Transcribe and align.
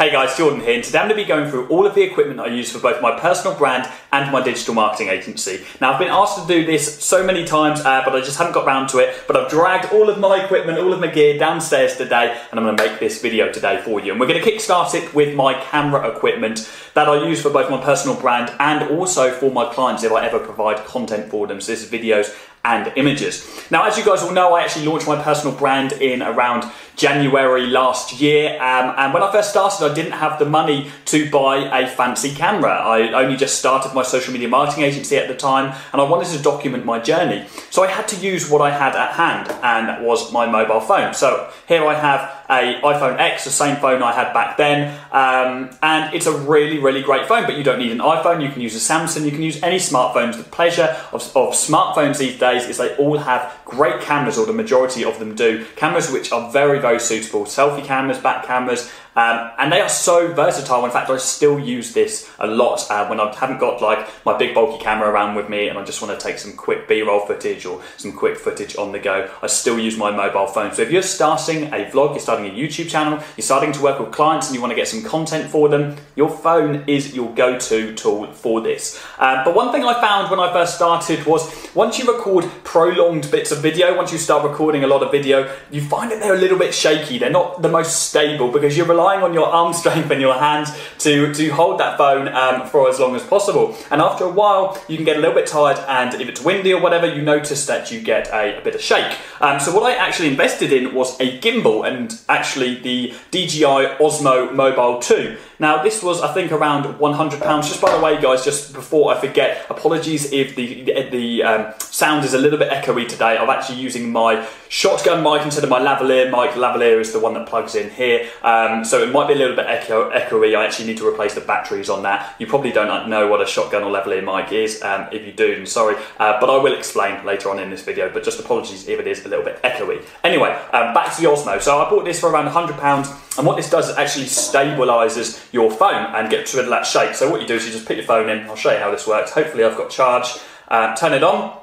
Hey 0.00 0.10
guys, 0.10 0.34
Jordan 0.34 0.60
here, 0.60 0.76
and 0.76 0.82
today 0.82 0.98
I'm 0.98 1.08
going 1.08 1.18
to 1.18 1.22
be 1.22 1.28
going 1.28 1.50
through 1.50 1.68
all 1.68 1.86
of 1.86 1.94
the 1.94 2.00
equipment 2.00 2.40
I 2.40 2.46
use 2.46 2.72
for 2.72 2.78
both 2.78 3.02
my 3.02 3.20
personal 3.20 3.54
brand 3.54 3.86
and 4.12 4.32
my 4.32 4.42
digital 4.42 4.72
marketing 4.72 5.08
agency. 5.08 5.62
Now, 5.78 5.92
I've 5.92 5.98
been 5.98 6.08
asked 6.08 6.40
to 6.40 6.46
do 6.46 6.64
this 6.64 7.04
so 7.04 7.22
many 7.22 7.44
times, 7.44 7.80
uh, 7.80 8.00
but 8.02 8.16
I 8.16 8.20
just 8.20 8.38
haven't 8.38 8.54
got 8.54 8.64
round 8.64 8.88
to 8.88 8.98
it. 9.00 9.24
But 9.26 9.36
I've 9.36 9.50
dragged 9.50 9.92
all 9.92 10.08
of 10.08 10.18
my 10.18 10.42
equipment, 10.42 10.78
all 10.78 10.94
of 10.94 11.00
my 11.00 11.08
gear 11.08 11.38
downstairs 11.38 11.98
today, 11.98 12.34
and 12.50 12.58
I'm 12.58 12.64
going 12.64 12.78
to 12.78 12.82
make 12.82 12.98
this 12.98 13.20
video 13.20 13.52
today 13.52 13.82
for 13.84 14.00
you. 14.00 14.12
And 14.12 14.18
we're 14.18 14.26
going 14.26 14.42
to 14.42 14.50
kickstart 14.50 14.94
it 14.94 15.14
with 15.14 15.36
my 15.36 15.52
camera 15.64 16.08
equipment 16.08 16.66
that 16.94 17.06
I 17.06 17.22
use 17.28 17.42
for 17.42 17.50
both 17.50 17.70
my 17.70 17.84
personal 17.84 18.18
brand 18.18 18.56
and 18.58 18.90
also 18.92 19.30
for 19.30 19.50
my 19.50 19.70
clients 19.70 20.02
if 20.02 20.12
I 20.12 20.26
ever 20.26 20.38
provide 20.38 20.82
content 20.86 21.30
for 21.30 21.46
them. 21.46 21.60
So 21.60 21.72
this 21.72 21.84
is 21.84 21.90
videos 21.90 22.34
and 22.64 22.92
images. 22.96 23.48
Now, 23.70 23.86
as 23.86 23.96
you 23.96 24.04
guys 24.04 24.22
all 24.22 24.32
know, 24.32 24.54
I 24.54 24.62
actually 24.62 24.86
launched 24.86 25.06
my 25.06 25.22
personal 25.22 25.56
brand 25.56 25.92
in 25.92 26.22
around 26.22 26.70
January 27.00 27.66
last 27.66 28.20
year. 28.20 28.50
Um, 28.60 28.94
and 28.98 29.14
when 29.14 29.22
I 29.22 29.32
first 29.32 29.48
started, 29.48 29.90
I 29.90 29.94
didn't 29.94 30.12
have 30.12 30.38
the 30.38 30.44
money 30.44 30.90
to 31.06 31.30
buy 31.30 31.56
a 31.80 31.88
fancy 31.88 32.34
camera. 32.34 32.72
I 32.72 33.12
only 33.22 33.36
just 33.38 33.58
started 33.58 33.94
my 33.94 34.02
social 34.02 34.34
media 34.34 34.48
marketing 34.48 34.84
agency 34.84 35.16
at 35.16 35.26
the 35.26 35.34
time, 35.34 35.74
and 35.92 36.02
I 36.02 36.04
wanted 36.04 36.28
to 36.36 36.42
document 36.42 36.84
my 36.84 36.98
journey. 36.98 37.46
So 37.70 37.82
I 37.82 37.86
had 37.86 38.06
to 38.08 38.16
use 38.16 38.50
what 38.50 38.60
I 38.60 38.70
had 38.70 38.94
at 38.94 39.12
hand, 39.12 39.50
and 39.62 39.88
that 39.88 40.02
was 40.02 40.30
my 40.30 40.44
mobile 40.44 40.80
phone. 40.80 41.14
So 41.14 41.50
here 41.66 41.86
I 41.86 41.94
have 41.94 42.20
a 42.50 42.80
iPhone 42.82 43.18
X, 43.18 43.44
the 43.44 43.50
same 43.50 43.76
phone 43.76 44.02
I 44.02 44.12
had 44.12 44.34
back 44.34 44.58
then, 44.58 44.98
um, 45.12 45.70
and 45.82 46.12
it's 46.12 46.26
a 46.26 46.36
really, 46.36 46.78
really 46.78 47.02
great 47.02 47.26
phone. 47.26 47.44
But 47.46 47.56
you 47.56 47.64
don't 47.64 47.78
need 47.78 47.92
an 47.92 47.98
iPhone. 47.98 48.42
You 48.42 48.50
can 48.50 48.60
use 48.60 48.76
a 48.76 48.92
Samsung. 48.92 49.24
You 49.24 49.30
can 49.30 49.42
use 49.42 49.62
any 49.62 49.78
smartphones. 49.78 50.36
The 50.36 50.42
pleasure 50.42 50.96
of, 51.12 51.22
of 51.34 51.54
smartphones 51.54 52.18
these 52.18 52.38
days 52.38 52.68
is 52.68 52.76
they 52.76 52.94
all 52.96 53.18
have 53.18 53.42
great 53.64 54.00
cameras, 54.02 54.36
or 54.36 54.44
the 54.44 54.52
majority 54.52 55.04
of 55.04 55.18
them 55.18 55.34
do. 55.34 55.64
Cameras 55.76 56.10
which 56.10 56.32
are 56.32 56.50
very, 56.50 56.78
very 56.80 56.89
suitable. 56.98 57.44
Selfie 57.44 57.84
cameras, 57.84 58.18
back 58.18 58.46
cameras, 58.46 58.90
um, 59.16 59.50
and 59.58 59.72
they 59.72 59.80
are 59.80 59.88
so 59.88 60.32
versatile. 60.32 60.84
In 60.84 60.90
fact, 60.90 61.10
I 61.10 61.16
still 61.18 61.58
use 61.58 61.92
this 61.92 62.30
a 62.38 62.46
lot 62.46 62.88
uh, 62.90 63.06
when 63.08 63.18
I 63.18 63.34
haven't 63.34 63.58
got 63.58 63.82
like 63.82 64.08
my 64.24 64.36
big 64.36 64.54
bulky 64.54 64.82
camera 64.82 65.08
around 65.08 65.34
with 65.34 65.48
me 65.48 65.68
and 65.68 65.78
I 65.78 65.84
just 65.84 66.00
want 66.00 66.18
to 66.18 66.24
take 66.24 66.38
some 66.38 66.52
quick 66.52 66.86
B-roll 66.86 67.26
footage 67.26 67.66
or 67.66 67.82
some 67.96 68.12
quick 68.12 68.36
footage 68.36 68.76
on 68.76 68.92
the 68.92 68.98
go. 68.98 69.28
I 69.42 69.48
still 69.48 69.78
use 69.78 69.96
my 69.96 70.10
mobile 70.10 70.46
phone. 70.46 70.72
So 70.72 70.82
if 70.82 70.92
you're 70.92 71.02
starting 71.02 71.64
a 71.64 71.90
vlog, 71.90 72.10
you're 72.10 72.20
starting 72.20 72.46
a 72.46 72.54
YouTube 72.54 72.88
channel, 72.88 73.22
you're 73.36 73.44
starting 73.44 73.72
to 73.72 73.82
work 73.82 73.98
with 73.98 74.12
clients 74.12 74.46
and 74.46 74.54
you 74.54 74.60
want 74.60 74.70
to 74.70 74.76
get 74.76 74.86
some 74.86 75.02
content 75.02 75.50
for 75.50 75.68
them, 75.68 75.96
your 76.14 76.30
phone 76.30 76.84
is 76.88 77.14
your 77.14 77.34
go-to 77.34 77.94
tool 77.94 78.32
for 78.32 78.60
this. 78.60 79.02
Uh, 79.18 79.44
but 79.44 79.56
one 79.56 79.72
thing 79.72 79.84
I 79.84 80.00
found 80.00 80.30
when 80.30 80.38
I 80.38 80.52
first 80.52 80.76
started 80.76 81.26
was 81.26 81.68
once 81.74 81.98
you 81.98 82.10
record 82.10 82.44
prolonged 82.62 83.28
bits 83.30 83.50
of 83.50 83.58
video, 83.58 83.96
once 83.96 84.12
you 84.12 84.18
start 84.18 84.48
recording 84.48 84.84
a 84.84 84.86
lot 84.86 85.02
of 85.02 85.10
video, 85.10 85.52
you 85.70 85.80
find 85.80 86.12
that 86.12 86.20
they're 86.20 86.34
a 86.34 86.38
little 86.38 86.58
bit 86.58 86.72
shaky. 86.80 87.18
They're 87.18 87.30
not 87.30 87.62
the 87.62 87.68
most 87.68 88.08
stable 88.08 88.50
because 88.50 88.76
you're 88.76 88.86
relying 88.86 89.22
on 89.22 89.34
your 89.34 89.46
arm 89.46 89.72
strength 89.72 90.10
and 90.10 90.20
your 90.20 90.34
hands 90.34 90.70
to, 90.98 91.32
to 91.34 91.48
hold 91.50 91.78
that 91.80 91.98
phone 91.98 92.28
um, 92.28 92.68
for 92.68 92.88
as 92.88 92.98
long 92.98 93.14
as 93.14 93.22
possible. 93.22 93.76
And 93.90 94.00
after 94.00 94.24
a 94.24 94.30
while, 94.30 94.82
you 94.88 94.96
can 94.96 95.04
get 95.04 95.16
a 95.16 95.20
little 95.20 95.34
bit 95.34 95.46
tired, 95.46 95.78
and 95.88 96.20
if 96.20 96.28
it's 96.28 96.42
windy 96.42 96.72
or 96.72 96.80
whatever, 96.80 97.06
you 97.06 97.22
notice 97.22 97.66
that 97.66 97.90
you 97.90 98.00
get 98.00 98.28
a, 98.28 98.58
a 98.58 98.60
bit 98.62 98.74
of 98.74 98.80
shake. 98.80 99.16
Um, 99.40 99.60
so, 99.60 99.74
what 99.74 99.84
I 99.84 99.94
actually 99.94 100.28
invested 100.28 100.72
in 100.72 100.94
was 100.94 101.18
a 101.20 101.38
gimbal 101.40 101.86
and 101.86 102.18
actually 102.28 102.76
the 102.80 103.14
DJI 103.30 103.98
Osmo 104.00 104.54
Mobile 104.54 105.00
2. 105.00 105.36
Now, 105.58 105.82
this 105.82 106.02
was, 106.02 106.22
I 106.22 106.32
think, 106.32 106.52
around 106.52 106.84
£100. 106.98 107.62
Just 107.62 107.80
by 107.80 107.94
the 107.94 108.02
way, 108.02 108.20
guys, 108.20 108.44
just 108.44 108.72
before 108.72 109.14
I 109.14 109.20
forget, 109.20 109.66
apologies 109.68 110.32
if 110.32 110.56
the, 110.56 110.84
the, 111.10 111.42
um, 111.42 111.74
sound 112.00 112.24
is 112.24 112.32
a 112.32 112.38
little 112.38 112.58
bit 112.58 112.70
echoey 112.70 113.06
today. 113.06 113.36
I'm 113.36 113.50
actually 113.50 113.78
using 113.78 114.10
my 114.10 114.48
shotgun 114.70 115.22
mic 115.22 115.44
instead 115.44 115.64
of 115.64 115.68
my 115.68 115.78
lavalier 115.78 116.30
mic. 116.30 116.52
Lavalier 116.52 116.98
is 116.98 117.12
the 117.12 117.20
one 117.20 117.34
that 117.34 117.46
plugs 117.46 117.74
in 117.74 117.90
here. 117.90 118.26
Um, 118.42 118.86
so 118.86 119.02
it 119.02 119.12
might 119.12 119.28
be 119.28 119.34
a 119.34 119.36
little 119.36 119.54
bit 119.54 119.66
echo, 119.66 120.10
echoey. 120.10 120.56
I 120.56 120.64
actually 120.64 120.86
need 120.86 120.96
to 120.96 121.06
replace 121.06 121.34
the 121.34 121.42
batteries 121.42 121.90
on 121.90 122.02
that. 122.04 122.36
You 122.38 122.46
probably 122.46 122.72
don't 122.72 123.10
know 123.10 123.28
what 123.28 123.42
a 123.42 123.46
shotgun 123.46 123.82
or 123.82 123.92
lavalier 123.92 124.24
mic 124.24 124.50
is. 124.50 124.82
Um, 124.82 125.08
if 125.12 125.26
you 125.26 125.32
do, 125.32 125.54
then 125.54 125.66
sorry. 125.66 125.94
Uh, 126.18 126.40
but 126.40 126.48
I 126.48 126.56
will 126.56 126.72
explain 126.72 127.22
later 127.26 127.50
on 127.50 127.58
in 127.58 127.68
this 127.68 127.82
video. 127.82 128.10
But 128.10 128.24
just 128.24 128.40
apologies 128.40 128.88
if 128.88 128.98
it 128.98 129.06
is 129.06 129.26
a 129.26 129.28
little 129.28 129.44
bit 129.44 129.62
echoey. 129.62 130.02
Anyway, 130.24 130.52
um, 130.72 130.94
back 130.94 131.14
to 131.14 131.20
the 131.20 131.28
Osmo. 131.28 131.60
So 131.60 131.82
I 131.84 131.90
bought 131.90 132.06
this 132.06 132.18
for 132.18 132.30
around 132.30 132.48
£100. 132.48 133.36
And 133.36 133.46
what 133.46 133.58
this 133.58 133.68
does 133.68 133.90
is 133.90 133.96
actually 133.98 134.24
stabilizes 134.24 135.52
your 135.52 135.70
phone 135.70 136.14
and 136.14 136.30
gets 136.30 136.54
rid 136.54 136.64
of 136.64 136.70
that 136.70 136.86
shake. 136.86 137.14
So 137.14 137.30
what 137.30 137.42
you 137.42 137.46
do 137.46 137.56
is 137.56 137.66
you 137.66 137.72
just 137.72 137.84
put 137.84 137.96
your 137.96 138.06
phone 138.06 138.30
in. 138.30 138.48
I'll 138.48 138.56
show 138.56 138.72
you 138.72 138.78
how 138.78 138.90
this 138.90 139.06
works. 139.06 139.32
Hopefully 139.32 139.64
I've 139.64 139.76
got 139.76 139.90
charge. 139.90 140.38
Uh, 140.66 140.96
turn 140.96 141.12
it 141.12 141.22
on. 141.22 141.59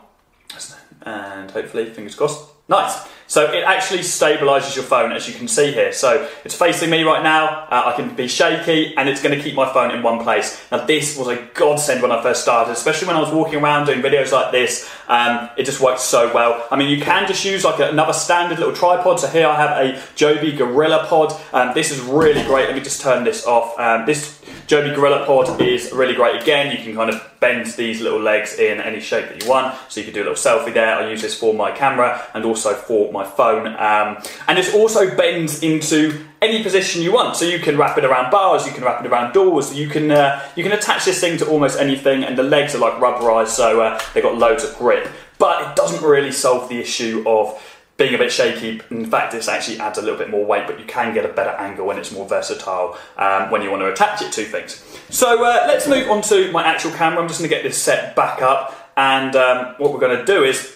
And 1.03 1.52
hopefully, 1.52 1.90
fingers 1.90 2.16
crossed. 2.16 2.50
Nice. 2.69 3.08
So 3.30 3.52
it 3.52 3.63
actually 3.66 4.00
stabilizes 4.00 4.75
your 4.75 4.85
phone 4.85 5.12
as 5.12 5.28
you 5.28 5.34
can 5.34 5.50
see 5.50 5.72
here. 5.74 5.91
So 5.91 6.30
it's 6.46 6.56
facing 6.56 6.90
me 6.90 7.03
right 7.03 7.22
now. 7.22 7.66
Uh, 7.69 7.84
I 7.88 7.96
can 7.96 8.16
be 8.16 8.28
shaky 8.28 8.96
and 8.96 9.09
it's 9.09 9.22
going 9.22 9.38
to 9.38 9.44
keep 9.44 9.53
my 9.53 9.72
phone 9.74 9.91
in 9.91 10.02
one 10.02 10.24
place. 10.24 10.62
Now 10.72 10.85
this 10.85 11.18
was 11.18 11.28
a 11.28 11.35
godsend 11.53 12.02
when 12.02 12.12
I 12.12 12.24
first 12.24 12.41
started, 12.41 12.72
especially 12.72 13.08
when 13.08 13.18
I 13.18 13.19
was 13.19 13.34
walking 13.34 13.59
around 13.62 13.88
doing 13.88 14.02
videos 14.02 14.31
like 14.31 14.53
this. 14.53 14.90
Um, 15.09 15.50
it 15.58 15.63
just 15.63 15.81
works 15.81 16.03
so 16.03 16.34
well. 16.34 16.66
I 16.72 16.78
mean, 16.78 16.90
you 16.90 17.03
can 17.03 17.28
just 17.28 17.44
use 17.44 17.66
like 17.66 17.79
another 17.79 18.14
standard 18.14 18.59
little 18.59 18.74
tripod. 18.74 19.19
So 19.19 19.28
here 19.28 19.47
I 19.47 19.56
have 19.56 19.85
a 19.85 20.02
Joby 20.16 20.53
Gorilla 20.53 21.06
Pod. 21.08 21.34
Um, 21.52 21.74
this 21.74 21.91
is 21.91 22.00
really 22.00 22.44
great. 22.44 22.68
Let 22.68 22.75
me 22.75 22.81
just 22.81 23.02
turn 23.02 23.25
this 23.25 23.46
off. 23.46 23.78
Um, 23.78 24.06
this 24.06 24.36
Joby 24.67 24.94
Gorilla 24.94 25.25
Pod 25.25 25.61
is 25.61 25.94
really 25.94 26.13
great. 26.13 26.41
Again, 26.41 26.75
you 26.75 26.83
can 26.83 26.94
kind 26.94 27.09
of 27.09 27.25
bend 27.39 27.67
these 27.78 28.01
little 28.01 28.19
legs 28.19 28.59
in 28.59 28.81
any 28.81 29.00
shape 29.00 29.29
that 29.29 29.41
you 29.41 29.50
want. 29.50 29.73
So 29.88 30.01
you 30.01 30.03
can 30.03 30.13
do 30.13 30.19
a 30.19 30.28
little 30.28 30.35
selfie 30.35 30.73
there. 30.73 30.94
I 30.94 31.09
use 31.09 31.22
this 31.22 31.39
for 31.39 31.53
my 31.53 31.72
camera 31.72 32.22
and 32.33 32.44
also 32.44 32.73
for 32.73 33.09
my 33.13 33.25
phone. 33.25 33.67
Um, 33.67 34.22
and 34.45 34.59
it 34.59 34.73
also 34.75 35.16
bends 35.16 35.63
into 35.63 36.25
any 36.41 36.63
position 36.63 37.01
you 37.01 37.13
want. 37.13 37.38
So 37.38 37.45
you 37.45 37.59
can 37.59 37.78
wrap 37.78 37.97
it 37.97 38.03
around 38.03 38.29
bars, 38.29 38.67
you 38.67 38.73
can 38.73 38.83
wrap 38.83 39.03
it 39.05 39.09
around 39.09 39.31
doors, 39.31 39.73
you 39.73 39.88
can 39.88 40.11
uh, 40.11 40.45
you 40.57 40.63
can 40.63 40.73
attach 40.73 41.05
this 41.05 41.22
thing 41.22 41.38
to 41.38 41.47
almost 41.47 41.79
anything. 41.79 42.25
And 42.25 42.38
the 42.38 42.44
legs 42.44 42.75
are 42.75 42.79
like 42.79 42.95
rubberized, 42.95 43.47
so 43.47 43.79
uh, 43.79 44.01
they've 44.13 44.23
got 44.23 44.38
loads 44.38 44.66
of 44.66 44.78
grip. 44.78 45.07
But 45.39 45.61
it 45.61 45.75
doesn't 45.78 46.03
really 46.03 46.34
solve 46.34 46.67
the 46.67 46.79
issue 46.79 47.23
of 47.25 47.57
being 47.97 48.13
a 48.13 48.18
bit 48.18 48.31
shaky. 48.31 48.80
In 48.91 49.06
fact, 49.06 49.31
this 49.31 49.47
actually 49.47 49.80
adds 49.80 49.97
a 49.97 50.02
little 50.02 50.18
bit 50.18 50.30
more 50.30 50.46
weight, 50.46 50.68
but 50.68 50.80
you 50.80 50.85
can 50.85 51.13
get 51.13 51.25
a 51.25 51.34
better 51.34 51.50
angle 51.50 51.85
when 51.85 51.97
it's 51.97 52.12
more 52.12 52.28
versatile 52.28 52.97
um, 53.18 53.50
when 53.50 53.62
you 53.63 53.72
want 53.72 53.81
to 53.81 53.91
attach 53.91 54.22
it 54.22 54.31
to 54.34 54.46
things. 54.46 54.84
So 55.09 55.44
uh, 55.44 55.66
let's 55.68 55.88
move 55.88 56.09
on 56.09 56.22
to 56.24 56.52
my 56.52 56.63
actual 56.63 56.91
camera. 56.91 57.22
I'm 57.22 57.28
just 57.28 57.40
going 57.40 57.50
to 57.50 57.56
get 57.56 57.63
this 57.63 57.81
set 57.81 58.16
back 58.16 58.41
up, 58.41 58.91
and 58.96 59.35
um, 59.35 59.75
what 59.80 59.91
we're 59.91 60.00
going 60.00 60.18
to 60.18 60.25
do 60.25 60.44
is 60.44 60.75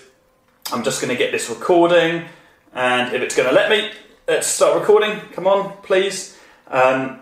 I'm 0.71 0.83
just 0.83 1.01
going 1.01 1.11
to 1.15 1.17
get 1.17 1.31
this 1.31 1.49
recording, 1.49 2.25
and 2.73 3.13
if 3.13 3.21
it's 3.21 3.35
going 3.35 3.47
to 3.47 3.53
let 3.53 3.69
me, 3.69 3.91
let's 4.27 4.47
start 4.47 4.79
recording. 4.79 5.19
Come 5.33 5.45
on, 5.45 5.77
please. 5.83 6.37
Um, 6.67 7.21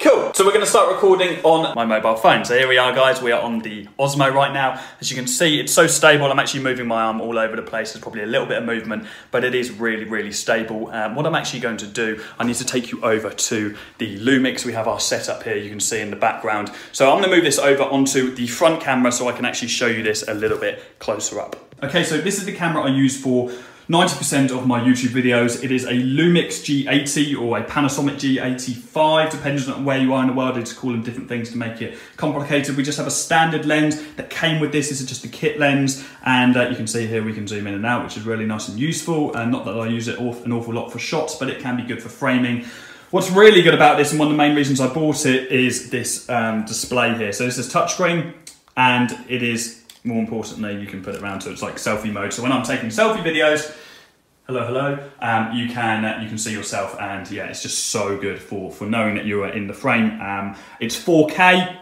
Cool. 0.00 0.32
So 0.32 0.44
we're 0.44 0.52
going 0.52 0.64
to 0.64 0.70
start 0.70 0.92
recording 0.92 1.40
on 1.42 1.74
my 1.74 1.84
mobile 1.84 2.14
phone. 2.14 2.44
So 2.44 2.56
here 2.56 2.68
we 2.68 2.78
are, 2.78 2.94
guys. 2.94 3.20
We 3.20 3.32
are 3.32 3.40
on 3.40 3.58
the 3.58 3.86
Osmo 3.98 4.32
right 4.32 4.52
now. 4.52 4.80
As 5.00 5.10
you 5.10 5.16
can 5.16 5.26
see, 5.26 5.58
it's 5.58 5.72
so 5.72 5.88
stable. 5.88 6.26
I'm 6.26 6.38
actually 6.38 6.62
moving 6.62 6.86
my 6.86 7.02
arm 7.02 7.20
all 7.20 7.36
over 7.36 7.56
the 7.56 7.62
place. 7.62 7.94
There's 7.94 8.02
probably 8.02 8.22
a 8.22 8.26
little 8.26 8.46
bit 8.46 8.58
of 8.58 8.64
movement, 8.64 9.08
but 9.32 9.42
it 9.42 9.56
is 9.56 9.72
really, 9.72 10.04
really 10.04 10.30
stable. 10.30 10.88
Um, 10.92 11.16
what 11.16 11.26
I'm 11.26 11.34
actually 11.34 11.58
going 11.58 11.78
to 11.78 11.86
do, 11.88 12.22
I 12.38 12.44
need 12.44 12.54
to 12.54 12.64
take 12.64 12.92
you 12.92 13.02
over 13.02 13.28
to 13.28 13.76
the 13.98 14.20
Lumix. 14.20 14.64
We 14.64 14.72
have 14.72 14.86
our 14.86 15.00
setup 15.00 15.42
here. 15.42 15.56
You 15.56 15.68
can 15.68 15.80
see 15.80 16.00
in 16.00 16.10
the 16.10 16.16
background. 16.16 16.70
So 16.92 17.10
I'm 17.10 17.18
going 17.18 17.30
to 17.30 17.34
move 17.34 17.44
this 17.44 17.58
over 17.58 17.82
onto 17.82 18.32
the 18.32 18.46
front 18.46 18.80
camera 18.80 19.10
so 19.10 19.28
I 19.28 19.32
can 19.32 19.44
actually 19.44 19.66
show 19.66 19.88
you 19.88 20.04
this 20.04 20.22
a 20.28 20.34
little 20.34 20.58
bit 20.58 20.80
closer 21.00 21.40
up. 21.40 21.74
Okay, 21.82 22.04
so 22.04 22.20
this 22.20 22.38
is 22.38 22.44
the 22.44 22.54
camera 22.54 22.84
I 22.84 22.90
use 22.90 23.20
for 23.20 23.50
90% 23.88 24.50
of 24.50 24.66
my 24.66 24.80
YouTube 24.80 25.10
videos. 25.10 25.64
It 25.64 25.72
is 25.72 25.84
a 25.84 25.92
Lumix 25.92 26.60
G80 26.84 27.40
or 27.40 27.56
a 27.56 27.64
Panasonic 27.64 28.16
G85, 28.16 29.30
depending 29.30 29.70
on 29.70 29.82
where 29.86 29.96
you 29.96 30.12
are 30.12 30.20
in 30.20 30.26
the 30.28 30.34
world. 30.34 30.58
I 30.58 30.60
just 30.60 30.76
call 30.76 30.90
them 30.90 31.02
different 31.02 31.26
things 31.26 31.50
to 31.52 31.56
make 31.56 31.80
it 31.80 31.96
complicated. 32.18 32.76
We 32.76 32.82
just 32.82 32.98
have 32.98 33.06
a 33.06 33.10
standard 33.10 33.64
lens 33.64 34.02
that 34.16 34.28
came 34.28 34.60
with 34.60 34.72
this. 34.72 34.90
This 34.90 35.00
is 35.00 35.08
just 35.08 35.24
a 35.24 35.28
kit 35.28 35.58
lens. 35.58 36.06
And 36.22 36.54
uh, 36.54 36.68
you 36.68 36.76
can 36.76 36.86
see 36.86 37.06
here 37.06 37.24
we 37.24 37.32
can 37.32 37.46
zoom 37.46 37.66
in 37.66 37.72
and 37.72 37.86
out, 37.86 38.04
which 38.04 38.18
is 38.18 38.24
really 38.24 38.44
nice 38.44 38.68
and 38.68 38.78
useful. 38.78 39.34
And 39.34 39.50
not 39.50 39.64
that 39.64 39.74
I 39.74 39.86
use 39.86 40.06
it 40.06 40.18
an 40.18 40.52
awful 40.52 40.74
lot 40.74 40.92
for 40.92 40.98
shots, 40.98 41.36
but 41.36 41.48
it 41.48 41.60
can 41.60 41.78
be 41.78 41.82
good 41.82 42.02
for 42.02 42.10
framing. 42.10 42.66
What's 43.10 43.30
really 43.30 43.62
good 43.62 43.72
about 43.72 43.96
this, 43.96 44.10
and 44.10 44.18
one 44.18 44.28
of 44.28 44.34
the 44.34 44.36
main 44.36 44.54
reasons 44.54 44.82
I 44.82 44.92
bought 44.92 45.24
it, 45.24 45.50
is 45.50 45.88
this 45.88 46.28
um, 46.28 46.66
display 46.66 47.16
here. 47.16 47.32
So 47.32 47.46
this 47.46 47.56
is 47.56 47.72
touchscreen, 47.72 48.34
and 48.76 49.18
it 49.30 49.42
is 49.42 49.82
more 50.04 50.18
importantly, 50.18 50.80
you 50.80 50.86
can 50.86 51.02
put 51.02 51.14
it 51.14 51.22
around 51.22 51.40
so 51.42 51.50
it's 51.50 51.62
like 51.62 51.76
selfie 51.76 52.12
mode. 52.12 52.32
So 52.32 52.42
when 52.42 52.52
I'm 52.52 52.64
taking 52.64 52.88
selfie 52.88 53.22
videos, 53.22 53.74
hello, 54.48 54.64
hello, 54.64 55.10
um, 55.20 55.54
you 55.54 55.68
can 55.68 56.06
uh, 56.06 56.20
you 56.22 56.28
can 56.28 56.38
see 56.38 56.52
yourself, 56.52 56.98
and 56.98 57.30
yeah, 57.30 57.48
it's 57.48 57.60
just 57.60 57.88
so 57.88 58.16
good 58.16 58.40
for 58.40 58.72
for 58.72 58.86
knowing 58.86 59.14
that 59.16 59.26
you 59.26 59.42
are 59.44 59.50
in 59.50 59.66
the 59.66 59.74
frame. 59.74 60.18
Um, 60.22 60.56
it's 60.80 60.96
4K. 60.96 61.76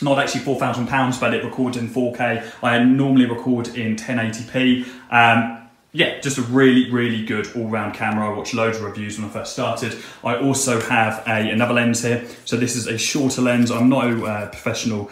Not 0.00 0.18
actually 0.18 0.40
four 0.42 0.58
thousand 0.58 0.86
pounds, 0.86 1.18
but 1.18 1.34
it 1.34 1.44
records 1.44 1.76
in 1.76 1.88
4K. 1.88 2.50
I 2.62 2.82
normally 2.82 3.26
record 3.26 3.68
in 3.76 3.96
1080p. 3.96 4.86
Um, 5.10 5.68
yeah, 5.92 6.20
just 6.20 6.38
a 6.38 6.42
really, 6.42 6.90
really 6.90 7.26
good 7.26 7.54
all-round 7.56 7.94
camera. 7.94 8.30
I 8.30 8.36
watched 8.36 8.54
loads 8.54 8.78
of 8.78 8.84
reviews 8.84 9.18
when 9.18 9.28
I 9.28 9.32
first 9.32 9.52
started. 9.52 9.98
I 10.24 10.36
also 10.36 10.80
have 10.80 11.22
a 11.26 11.50
another 11.50 11.74
lens 11.74 12.02
here. 12.02 12.26
So 12.46 12.56
this 12.56 12.74
is 12.74 12.86
a 12.86 12.96
shorter 12.96 13.42
lens. 13.42 13.70
I'm 13.70 13.90
no 13.90 14.24
uh, 14.24 14.48
professional 14.48 15.10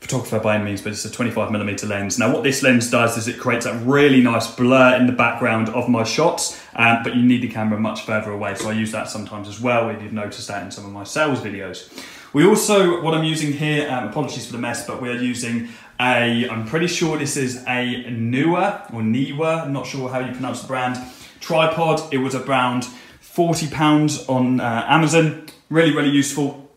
photographer 0.00 0.38
by 0.38 0.54
any 0.54 0.64
means, 0.64 0.80
but 0.80 0.92
it's 0.92 1.04
a 1.04 1.10
25 1.10 1.50
millimeter 1.50 1.86
lens. 1.86 2.18
Now, 2.18 2.32
what 2.32 2.44
this 2.44 2.62
lens 2.62 2.90
does 2.90 3.16
is 3.16 3.26
it 3.28 3.38
creates 3.38 3.66
a 3.66 3.74
really 3.78 4.20
nice 4.20 4.46
blur 4.54 4.96
in 4.96 5.06
the 5.06 5.12
background 5.12 5.68
of 5.70 5.88
my 5.88 6.04
shots, 6.04 6.60
um, 6.76 7.02
but 7.02 7.16
you 7.16 7.22
need 7.22 7.42
the 7.42 7.48
camera 7.48 7.78
much 7.78 8.02
further 8.02 8.30
away. 8.30 8.54
So 8.54 8.70
I 8.70 8.72
use 8.72 8.92
that 8.92 9.08
sometimes 9.08 9.48
as 9.48 9.60
well, 9.60 9.88
if 9.90 10.00
you've 10.02 10.12
noticed 10.12 10.48
that 10.48 10.62
in 10.62 10.70
some 10.70 10.84
of 10.84 10.92
my 10.92 11.04
sales 11.04 11.40
videos. 11.40 11.92
We 12.32 12.46
also, 12.46 13.02
what 13.02 13.14
I'm 13.14 13.24
using 13.24 13.52
here, 13.52 13.90
um, 13.90 14.08
apologies 14.08 14.46
for 14.46 14.52
the 14.52 14.58
mess, 14.58 14.86
but 14.86 15.00
we're 15.02 15.16
using 15.16 15.68
a, 16.00 16.48
I'm 16.48 16.66
pretty 16.66 16.86
sure 16.86 17.18
this 17.18 17.36
is 17.36 17.64
a 17.66 18.04
Neewer 18.08 18.92
or 18.92 19.00
Niwa, 19.00 19.64
I'm 19.64 19.72
not 19.72 19.86
sure 19.86 20.08
how 20.10 20.20
you 20.20 20.32
pronounce 20.32 20.60
the 20.60 20.68
brand, 20.68 20.96
tripod. 21.40 22.12
It 22.12 22.18
was 22.18 22.34
around 22.34 22.84
40 23.20 23.68
pounds 23.68 24.26
on 24.28 24.60
uh, 24.60 24.84
Amazon. 24.88 25.46
Really, 25.70 25.94
really 25.94 26.10
useful. 26.10 26.68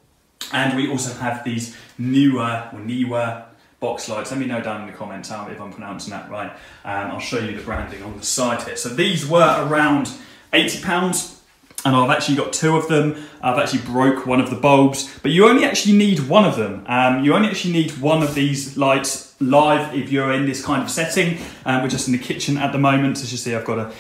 And 0.54 0.76
we 0.76 0.90
also 0.90 1.14
have 1.20 1.44
these 1.44 1.76
newer 1.98 2.70
or 2.74 2.80
newer 2.80 3.46
box 3.80 4.08
lights. 4.08 4.32
Let 4.32 4.40
me 4.40 4.46
know 4.46 4.62
down 4.62 4.82
in 4.82 4.88
the 4.88 4.94
comments 4.94 5.30
if 5.32 5.60
I'm 5.60 5.72
pronouncing 5.72 6.12
that 6.12 6.30
right. 6.30 6.52
Um, 6.86 7.12
I'll 7.12 7.20
show 7.20 7.40
you 7.40 7.58
the 7.58 7.64
branding 7.64 8.04
on 8.04 8.18
the 8.18 8.24
side 8.24 8.62
here. 8.64 8.76
So 8.76 8.90
these 8.90 9.28
were 9.28 9.68
around 9.68 10.10
80 10.54 10.84
pounds 10.84 11.42
and 11.84 11.96
I've 11.96 12.12
actually 12.12 12.38
got 12.38 12.54
two 12.54 12.78
of 12.78 12.88
them. 12.88 13.16
I've 13.42 13.58
actually 13.58 13.82
broke 13.82 14.28
one 14.28 14.40
of 14.40 14.50
the 14.50 14.56
bulbs, 14.56 15.18
but 15.24 15.32
you 15.32 15.48
only 15.48 15.66
actually 15.66 15.98
need 15.98 16.20
one 16.28 16.46
of 16.46 16.56
them. 16.56 16.86
Um, 16.88 17.24
you 17.24 17.34
only 17.34 17.50
actually 17.50 17.74
need 17.74 17.98
one 18.00 18.22
of 18.22 18.36
these 18.36 18.78
lights 18.78 19.36
live 19.42 19.96
if 19.96 20.12
you're 20.12 20.32
in 20.32 20.46
this 20.46 20.64
kind 20.64 20.84
of 20.84 20.92
setting. 20.92 21.40
Um, 21.66 21.82
we're 21.82 21.90
just 21.90 22.08
in 22.08 22.12
the 22.12 22.20
kitchen 22.20 22.58
at 22.58 22.72
the 22.72 22.78
moment. 22.78 23.18
As 23.18 23.32
you 23.32 23.38
see, 23.38 23.56
I've 23.56 23.66
got 23.66 23.80
a 23.80 23.92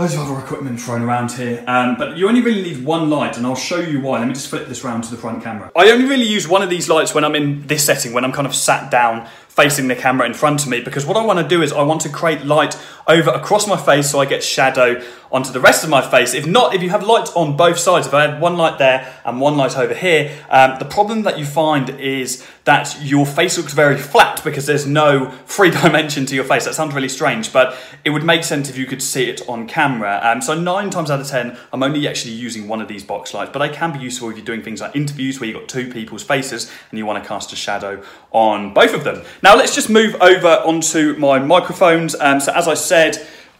loads 0.00 0.14
of 0.14 0.20
other 0.20 0.40
equipment 0.40 0.80
thrown 0.80 1.02
around 1.02 1.30
here. 1.30 1.62
Um, 1.66 1.96
but 1.96 2.16
you 2.16 2.26
only 2.26 2.40
really 2.40 2.62
need 2.62 2.82
one 2.82 3.10
light, 3.10 3.36
and 3.36 3.44
I'll 3.44 3.54
show 3.54 3.80
you 3.80 4.00
why. 4.00 4.18
Let 4.18 4.28
me 4.28 4.32
just 4.32 4.48
flip 4.48 4.66
this 4.66 4.82
around 4.82 5.02
to 5.02 5.10
the 5.10 5.18
front 5.18 5.42
camera. 5.42 5.70
I 5.76 5.90
only 5.90 6.06
really 6.06 6.24
use 6.24 6.48
one 6.48 6.62
of 6.62 6.70
these 6.70 6.88
lights 6.88 7.14
when 7.14 7.22
I'm 7.22 7.34
in 7.34 7.66
this 7.66 7.84
setting, 7.84 8.14
when 8.14 8.24
I'm 8.24 8.32
kind 8.32 8.46
of 8.46 8.54
sat 8.54 8.90
down 8.90 9.28
facing 9.48 9.88
the 9.88 9.96
camera 9.96 10.26
in 10.26 10.32
front 10.32 10.62
of 10.62 10.70
me, 10.70 10.80
because 10.80 11.04
what 11.04 11.18
I 11.18 11.24
want 11.24 11.38
to 11.38 11.46
do 11.46 11.60
is 11.60 11.70
I 11.72 11.82
want 11.82 12.00
to 12.02 12.08
create 12.08 12.46
light 12.46 12.78
over 13.10 13.30
across 13.30 13.66
my 13.66 13.76
face 13.76 14.10
so 14.10 14.20
I 14.20 14.26
get 14.26 14.42
shadow 14.42 15.02
onto 15.32 15.52
the 15.52 15.60
rest 15.60 15.84
of 15.84 15.90
my 15.90 16.02
face. 16.02 16.34
If 16.34 16.46
not, 16.46 16.74
if 16.74 16.82
you 16.82 16.90
have 16.90 17.02
light 17.04 17.28
on 17.36 17.56
both 17.56 17.78
sides, 17.78 18.06
if 18.06 18.14
I 18.14 18.26
had 18.26 18.40
one 18.40 18.56
light 18.56 18.78
there 18.78 19.12
and 19.24 19.40
one 19.40 19.56
light 19.56 19.76
over 19.76 19.94
here, 19.94 20.36
um, 20.50 20.78
the 20.78 20.84
problem 20.84 21.22
that 21.22 21.38
you 21.38 21.44
find 21.44 21.90
is 22.00 22.46
that 22.64 22.96
your 23.00 23.26
face 23.26 23.56
looks 23.56 23.72
very 23.72 23.96
flat 23.96 24.42
because 24.44 24.66
there's 24.66 24.86
no 24.86 25.30
three 25.46 25.70
dimension 25.82 26.26
to 26.26 26.34
your 26.34 26.44
face. 26.44 26.64
That 26.64 26.74
sounds 26.74 26.94
really 26.94 27.08
strange, 27.08 27.52
but 27.52 27.76
it 28.04 28.10
would 28.10 28.24
make 28.24 28.44
sense 28.44 28.68
if 28.68 28.76
you 28.76 28.86
could 28.86 29.02
see 29.02 29.30
it 29.30 29.48
on 29.48 29.66
camera. 29.66 30.20
Um, 30.22 30.42
so 30.42 30.60
nine 30.60 30.90
times 30.90 31.10
out 31.10 31.20
of 31.20 31.26
10, 31.26 31.56
I'm 31.72 31.82
only 31.82 32.06
actually 32.08 32.34
using 32.34 32.66
one 32.66 32.80
of 32.80 32.88
these 32.88 33.04
box 33.04 33.32
lights, 33.32 33.50
but 33.52 33.60
they 33.60 33.74
can 33.74 33.92
be 33.92 33.98
useful 34.00 34.30
if 34.30 34.36
you're 34.36 34.44
doing 34.44 34.62
things 34.62 34.80
like 34.80 34.96
interviews 34.96 35.40
where 35.40 35.48
you've 35.48 35.58
got 35.58 35.68
two 35.68 35.90
people's 35.90 36.22
faces 36.22 36.70
and 36.90 36.98
you 36.98 37.06
want 37.06 37.22
to 37.22 37.28
cast 37.28 37.52
a 37.52 37.56
shadow 37.56 38.02
on 38.32 38.74
both 38.74 38.94
of 38.94 39.04
them. 39.04 39.22
Now 39.42 39.56
let's 39.56 39.74
just 39.74 39.88
move 39.88 40.16
over 40.20 40.48
onto 40.48 41.14
my 41.16 41.38
microphones. 41.38 42.14
Um, 42.16 42.40
so 42.40 42.52
as 42.52 42.68
I 42.68 42.74
said, 42.74 42.99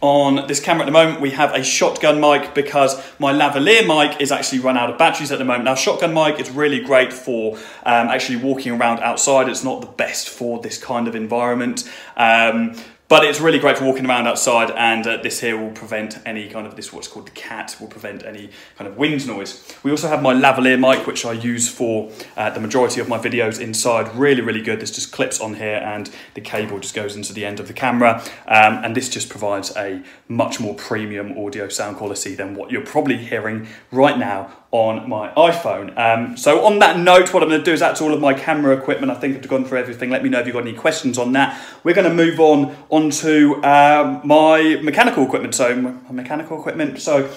on 0.01 0.47
this 0.47 0.59
camera 0.59 0.81
at 0.81 0.85
the 0.87 0.91
moment, 0.91 1.21
we 1.21 1.29
have 1.31 1.53
a 1.53 1.63
shotgun 1.63 2.19
mic 2.19 2.55
because 2.55 2.99
my 3.19 3.31
lavalier 3.31 3.85
mic 3.85 4.19
is 4.19 4.31
actually 4.31 4.59
run 4.59 4.75
out 4.75 4.89
of 4.89 4.97
batteries 4.97 5.31
at 5.31 5.37
the 5.37 5.45
moment. 5.45 5.65
Now, 5.65 5.75
shotgun 5.75 6.13
mic 6.13 6.39
is 6.39 6.49
really 6.49 6.79
great 6.79 7.13
for 7.13 7.55
um, 7.85 8.07
actually 8.07 8.37
walking 8.37 8.71
around 8.73 8.99
outside. 9.01 9.47
It's 9.47 9.63
not 9.63 9.81
the 9.81 9.87
best 9.87 10.27
for 10.27 10.59
this 10.59 10.79
kind 10.79 11.07
of 11.07 11.15
environment. 11.15 11.87
Um, 12.17 12.75
but 13.11 13.25
it's 13.25 13.41
really 13.41 13.59
great 13.59 13.77
for 13.77 13.83
walking 13.83 14.05
around 14.05 14.25
outside, 14.25 14.71
and 14.71 15.05
uh, 15.05 15.17
this 15.17 15.41
here 15.41 15.57
will 15.57 15.71
prevent 15.71 16.17
any 16.25 16.47
kind 16.47 16.65
of 16.65 16.77
this 16.77 16.93
what's 16.93 17.09
called 17.09 17.27
the 17.27 17.31
cat 17.31 17.75
will 17.77 17.89
prevent 17.89 18.23
any 18.23 18.49
kind 18.77 18.89
of 18.89 18.95
wind 18.95 19.27
noise. 19.27 19.67
We 19.83 19.91
also 19.91 20.07
have 20.07 20.21
my 20.21 20.33
lavalier 20.33 20.79
mic, 20.79 21.05
which 21.05 21.25
I 21.25 21.33
use 21.33 21.67
for 21.67 22.09
uh, 22.37 22.51
the 22.51 22.61
majority 22.61 23.01
of 23.01 23.09
my 23.09 23.17
videos 23.17 23.59
inside. 23.59 24.15
Really, 24.15 24.39
really 24.39 24.61
good. 24.61 24.79
This 24.79 24.91
just 24.91 25.11
clips 25.11 25.41
on 25.41 25.55
here, 25.55 25.81
and 25.83 26.09
the 26.35 26.41
cable 26.41 26.79
just 26.79 26.95
goes 26.95 27.17
into 27.17 27.33
the 27.33 27.43
end 27.43 27.59
of 27.59 27.67
the 27.67 27.73
camera, 27.73 28.23
um, 28.47 28.81
and 28.81 28.95
this 28.95 29.09
just 29.09 29.27
provides 29.27 29.75
a 29.75 30.01
much 30.29 30.61
more 30.61 30.73
premium 30.75 31.37
audio 31.37 31.67
sound 31.67 31.97
quality 31.97 32.33
than 32.33 32.55
what 32.55 32.71
you're 32.71 32.85
probably 32.85 33.17
hearing 33.17 33.67
right 33.91 34.17
now 34.17 34.53
on 34.71 35.09
my 35.09 35.29
iPhone. 35.33 35.97
Um, 35.97 36.37
so 36.37 36.65
on 36.65 36.79
that 36.79 36.97
note, 36.97 37.33
what 37.33 37.43
I'm 37.43 37.49
going 37.49 37.59
to 37.59 37.65
do 37.65 37.73
is 37.73 37.81
that's 37.81 38.01
all 38.01 38.13
of 38.13 38.21
my 38.21 38.33
camera 38.33 38.75
equipment. 38.75 39.11
I 39.11 39.15
think 39.15 39.35
I've 39.35 39.47
gone 39.47 39.65
through 39.65 39.79
everything. 39.79 40.09
Let 40.09 40.23
me 40.23 40.29
know 40.29 40.39
if 40.39 40.45
you've 40.45 40.53
got 40.53 40.65
any 40.65 40.73
questions 40.73 41.17
on 41.17 41.33
that. 41.33 41.61
We're 41.83 41.93
going 41.93 42.07
to 42.07 42.13
move 42.13 42.39
on 42.39 42.75
onto 42.89 43.61
um, 43.63 44.21
my 44.23 44.79
mechanical 44.81 45.25
equipment. 45.25 45.55
So 45.55 45.75
my 45.75 46.11
mechanical 46.11 46.57
equipment. 46.57 46.99
So 47.01 47.29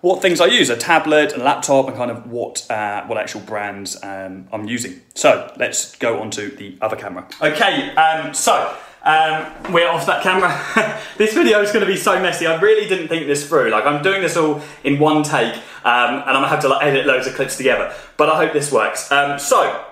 what 0.00 0.20
things 0.20 0.40
I 0.40 0.46
use: 0.46 0.68
a 0.68 0.76
tablet, 0.76 1.36
a 1.36 1.38
laptop, 1.38 1.86
and 1.86 1.96
kind 1.96 2.10
of 2.10 2.26
what 2.28 2.68
uh, 2.70 3.04
what 3.06 3.18
actual 3.18 3.42
brands 3.42 3.96
um, 4.02 4.48
I'm 4.52 4.66
using. 4.66 5.00
So 5.14 5.52
let's 5.58 5.94
go 5.96 6.20
on 6.20 6.30
to 6.32 6.48
the 6.48 6.76
other 6.80 6.96
camera. 6.96 7.28
Okay, 7.40 7.94
um, 7.94 8.34
so. 8.34 8.76
Um, 9.02 9.72
we're 9.72 9.88
off 9.88 10.06
that 10.06 10.22
camera. 10.22 10.50
this 11.18 11.32
video 11.32 11.60
is 11.62 11.72
going 11.72 11.84
to 11.84 11.90
be 11.90 11.96
so 11.96 12.20
messy. 12.20 12.46
I 12.46 12.60
really 12.60 12.86
didn't 12.88 13.08
think 13.08 13.26
this 13.26 13.48
through. 13.48 13.70
Like 13.70 13.86
I'm 13.86 14.02
doing 14.02 14.20
this 14.20 14.36
all 14.36 14.60
in 14.84 14.98
one 14.98 15.22
take, 15.22 15.54
um, 15.84 16.20
and 16.20 16.30
I'm 16.30 16.34
gonna 16.34 16.48
have 16.48 16.60
to 16.60 16.68
like, 16.68 16.84
edit 16.84 17.06
loads 17.06 17.26
of 17.26 17.34
clips 17.34 17.56
together. 17.56 17.94
But 18.16 18.28
I 18.28 18.36
hope 18.36 18.52
this 18.52 18.70
works. 18.70 19.10
Um, 19.10 19.38
so 19.38 19.84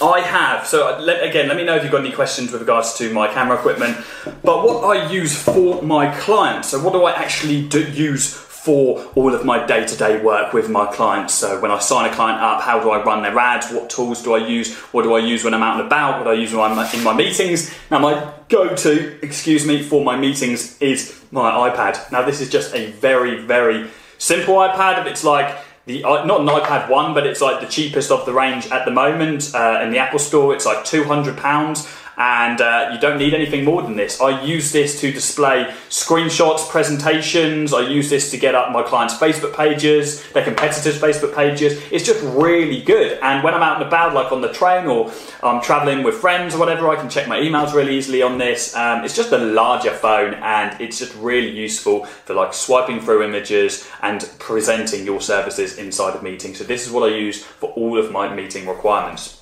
I 0.00 0.20
have. 0.20 0.66
So 0.66 0.88
uh, 0.88 1.00
let, 1.00 1.22
again, 1.28 1.48
let 1.48 1.56
me 1.56 1.64
know 1.64 1.76
if 1.76 1.82
you've 1.82 1.92
got 1.92 2.04
any 2.04 2.12
questions 2.12 2.52
with 2.52 2.60
regards 2.60 2.94
to 2.98 3.12
my 3.12 3.32
camera 3.32 3.56
equipment. 3.56 3.96
But 4.44 4.64
what 4.64 4.84
I 4.84 5.10
use 5.10 5.40
for 5.40 5.82
my 5.82 6.14
clients. 6.20 6.68
So 6.68 6.80
what 6.82 6.92
do 6.92 7.04
I 7.04 7.12
actually 7.12 7.66
do, 7.68 7.82
use 7.90 8.49
for 8.64 9.02
all 9.14 9.34
of 9.34 9.44
my 9.44 9.64
day-to-day 9.66 10.22
work 10.22 10.52
with 10.52 10.68
my 10.68 10.86
clients. 10.92 11.32
So 11.34 11.60
when 11.60 11.70
I 11.70 11.78
sign 11.78 12.10
a 12.10 12.14
client 12.14 12.42
up, 12.42 12.60
how 12.60 12.78
do 12.78 12.90
I 12.90 13.02
run 13.02 13.22
their 13.22 13.38
ads? 13.38 13.72
What 13.72 13.88
tools 13.88 14.22
do 14.22 14.34
I 14.34 14.46
use? 14.46 14.74
What 14.92 15.02
do 15.04 15.14
I 15.14 15.20
use 15.20 15.44
when 15.44 15.54
I'm 15.54 15.62
out 15.62 15.78
and 15.78 15.86
about? 15.86 16.18
What 16.18 16.24
do 16.24 16.30
I 16.30 16.34
use 16.34 16.52
when 16.52 16.60
I'm 16.70 16.94
in 16.94 17.02
my 17.02 17.14
meetings? 17.14 17.72
Now 17.90 18.00
my 18.00 18.32
go-to, 18.48 19.18
excuse 19.24 19.66
me, 19.66 19.82
for 19.82 20.04
my 20.04 20.16
meetings 20.16 20.80
is 20.80 21.18
my 21.30 21.70
iPad. 21.70 22.12
Now 22.12 22.22
this 22.22 22.40
is 22.42 22.50
just 22.50 22.74
a 22.74 22.90
very, 22.92 23.40
very 23.40 23.88
simple 24.18 24.56
iPad. 24.56 25.06
It's 25.06 25.24
like 25.24 25.56
the 25.86 26.04
uh, 26.04 26.26
not 26.26 26.42
an 26.42 26.46
iPad 26.46 26.90
one, 26.90 27.14
but 27.14 27.26
it's 27.26 27.40
like 27.40 27.60
the 27.60 27.66
cheapest 27.66 28.10
of 28.10 28.26
the 28.26 28.32
range 28.34 28.66
at 28.70 28.84
the 28.84 28.90
moment 28.90 29.54
uh, 29.54 29.80
in 29.82 29.90
the 29.90 29.98
Apple 29.98 30.18
Store. 30.18 30.54
It's 30.54 30.66
like 30.66 30.84
two 30.84 31.04
hundred 31.04 31.38
pounds 31.38 31.88
and 32.20 32.60
uh, 32.60 32.90
you 32.92 33.00
don't 33.00 33.16
need 33.16 33.32
anything 33.32 33.64
more 33.64 33.80
than 33.80 33.96
this. 33.96 34.20
I 34.20 34.42
use 34.42 34.72
this 34.72 35.00
to 35.00 35.10
display 35.10 35.64
screenshots, 35.88 36.68
presentations. 36.68 37.72
I 37.72 37.88
use 37.88 38.10
this 38.10 38.30
to 38.32 38.36
get 38.36 38.54
up 38.54 38.72
my 38.72 38.82
clients' 38.82 39.14
Facebook 39.14 39.56
pages, 39.56 40.22
their 40.32 40.44
competitors' 40.44 41.00
Facebook 41.00 41.34
pages. 41.34 41.82
It's 41.90 42.04
just 42.04 42.22
really 42.22 42.82
good. 42.82 43.18
And 43.22 43.42
when 43.42 43.54
I'm 43.54 43.62
out 43.62 43.78
and 43.78 43.86
about, 43.86 44.12
like 44.12 44.32
on 44.32 44.42
the 44.42 44.52
train 44.52 44.86
or 44.86 45.10
I'm 45.42 45.62
traveling 45.62 46.02
with 46.02 46.16
friends 46.16 46.54
or 46.54 46.58
whatever, 46.58 46.90
I 46.90 46.96
can 46.96 47.08
check 47.08 47.26
my 47.26 47.40
emails 47.40 47.72
really 47.72 47.96
easily 47.96 48.20
on 48.20 48.36
this. 48.36 48.76
Um, 48.76 49.02
it's 49.02 49.16
just 49.16 49.32
a 49.32 49.38
larger 49.38 49.92
phone 49.92 50.34
and 50.34 50.78
it's 50.78 50.98
just 50.98 51.14
really 51.16 51.50
useful 51.50 52.04
for 52.04 52.34
like 52.34 52.52
swiping 52.52 53.00
through 53.00 53.22
images 53.22 53.88
and 54.02 54.28
presenting 54.38 55.06
your 55.06 55.22
services 55.22 55.78
inside 55.78 56.16
of 56.16 56.22
meetings. 56.22 56.58
So 56.58 56.64
this 56.64 56.86
is 56.86 56.92
what 56.92 57.10
I 57.10 57.16
use 57.16 57.42
for 57.42 57.70
all 57.70 57.96
of 57.98 58.12
my 58.12 58.34
meeting 58.34 58.68
requirements. 58.68 59.39